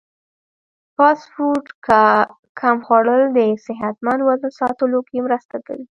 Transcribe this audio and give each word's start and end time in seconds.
فاسټ 0.95 1.27
فوډ 1.33 1.65
کم 2.59 2.77
خوړل 2.85 3.21
د 3.37 3.39
صحتمند 3.67 4.21
وزن 4.27 4.51
ساتلو 4.59 4.99
کې 5.09 5.17
مرسته 5.25 5.57
کوي. 5.67 5.85